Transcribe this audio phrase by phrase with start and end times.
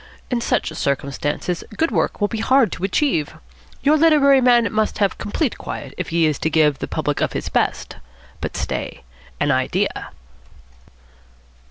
[0.31, 3.35] In such circumstances good work will be hard to achieve.
[3.83, 7.33] Your literary man must have complete quiet if he is to give the public of
[7.33, 7.97] his best.
[8.41, 9.03] But stay.
[9.39, 10.09] An idea!"